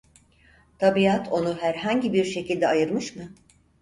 Tabiat 0.79 1.29
onu 1.31 1.57
herhangi 1.57 2.13
bir 2.13 2.23
şekilde 2.23 2.67
ayırmış 2.67 3.15
mı? 3.15 3.33